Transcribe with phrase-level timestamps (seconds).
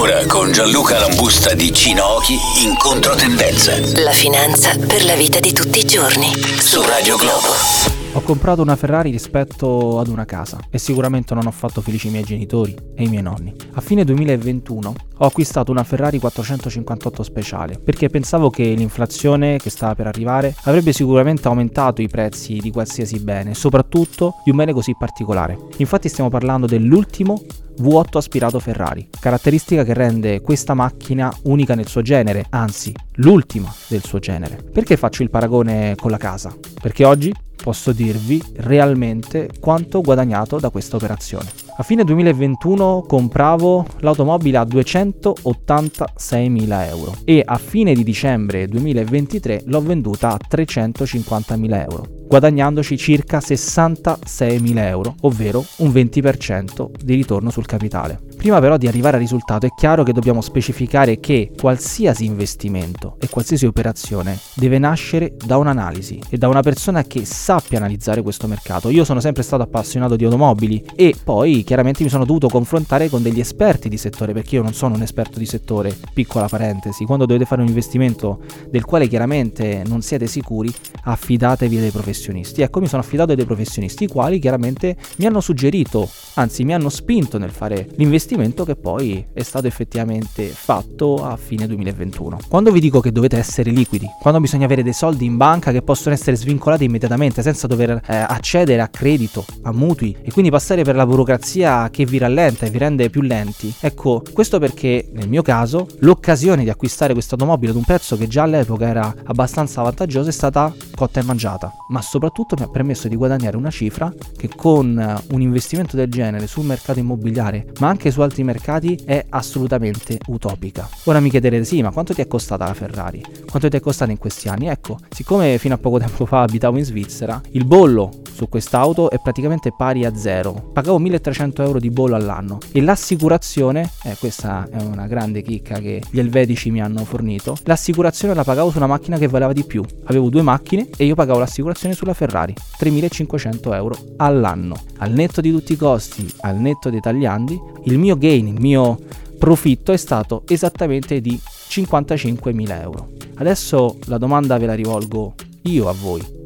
[0.00, 2.32] Ora con Gianluca Lambusta di Cinochi
[2.64, 3.72] in controtendenza.
[4.02, 6.32] La finanza per la vita di tutti i giorni.
[6.58, 8.00] Su Radio Globo.
[8.14, 12.10] Ho comprato una Ferrari rispetto ad una casa e sicuramente non ho fatto felici i
[12.10, 13.54] miei genitori e i miei nonni.
[13.74, 19.94] A fine 2021 ho acquistato una Ferrari 458 speciale perché pensavo che l'inflazione che stava
[19.94, 24.96] per arrivare avrebbe sicuramente aumentato i prezzi di qualsiasi bene, soprattutto di un bene così
[24.98, 25.58] particolare.
[25.76, 27.42] Infatti stiamo parlando dell'ultimo
[27.80, 34.02] V8 aspirato Ferrari, caratteristica che rende questa macchina unica nel suo genere, anzi l'ultima del
[34.02, 34.62] suo genere.
[34.72, 36.54] Perché faccio il paragone con la casa?
[36.80, 41.59] Perché oggi posso dirvi realmente quanto ho guadagnato da questa operazione.
[41.80, 49.80] A fine 2021 compravo l'automobile a 286.000 euro e a fine di dicembre 2023 l'ho
[49.80, 58.20] venduta a 350.000 euro guadagnandoci circa 66.000 euro, ovvero un 20% di ritorno sul capitale.
[58.36, 63.28] Prima però di arrivare al risultato è chiaro che dobbiamo specificare che qualsiasi investimento e
[63.28, 68.90] qualsiasi operazione deve nascere da un'analisi e da una persona che sappia analizzare questo mercato.
[68.90, 73.22] Io sono sempre stato appassionato di automobili e poi chiaramente mi sono dovuto confrontare con
[73.22, 77.26] degli esperti di settore perché io non sono un esperto di settore, piccola parentesi, quando
[77.26, 80.68] dovete fare un investimento del quale chiaramente non siete sicuri,
[81.04, 82.62] affidatevi a dei professionisti.
[82.62, 86.74] Ecco, mi sono affidato a dei professionisti i quali chiaramente mi hanno suggerito, anzi mi
[86.74, 92.38] hanno spinto nel fare l'investimento investimento che poi è stato effettivamente fatto a fine 2021.
[92.48, 95.82] Quando vi dico che dovete essere liquidi, quando bisogna avere dei soldi in banca che
[95.82, 100.82] possono essere svincolati immediatamente senza dover eh, accedere a credito, a mutui e quindi passare
[100.82, 101.49] per la burocrazia
[101.90, 106.62] che vi rallenta e vi rende più lenti, ecco, questo perché nel mio caso l'occasione
[106.62, 110.72] di acquistare questa automobile ad un prezzo che già all'epoca era abbastanza vantaggioso è stata
[110.94, 115.40] cotta e mangiata, ma soprattutto mi ha permesso di guadagnare una cifra che con un
[115.40, 120.88] investimento del genere sul mercato immobiliare, ma anche su altri mercati è assolutamente utopica.
[121.04, 123.22] Ora mi chiederete sì, ma quanto ti è costata la Ferrari?
[123.48, 124.68] Quanto ti è costata in questi anni?
[124.68, 129.20] Ecco, siccome fino a poco tempo fa abitavo in Svizzera, il bollo su quest'auto è
[129.20, 130.70] praticamente pari a zero.
[130.72, 136.00] Pagavo 1300 euro di bollo all'anno e l'assicurazione, eh, questa è una grande chicca che
[136.10, 139.84] gli elvetici mi hanno fornito, l'assicurazione la pagavo su una macchina che valeva di più.
[140.04, 144.74] Avevo due macchine e io pagavo l'assicurazione sulla Ferrari, 3500 euro all'anno.
[144.98, 148.98] Al netto di tutti i costi, al netto dei tagliandi, il mio gain, il mio
[149.38, 153.08] profitto è stato esattamente di 55.000 euro.
[153.34, 156.39] Adesso la domanda ve la rivolgo io a voi.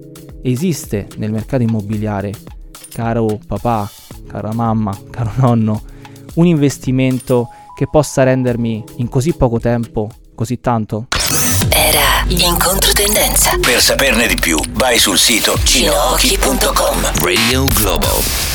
[0.47, 2.31] Esiste nel mercato immobiliare,
[2.93, 3.91] caro papà,
[4.28, 5.82] cara mamma, caro nonno,
[6.34, 11.06] un investimento che possa rendermi in così poco tempo così tanto?
[11.71, 13.56] Era in controtendenza.
[13.59, 17.22] Per saperne di più, vai sul sito cinochi.com.
[17.22, 18.53] Radio Globo.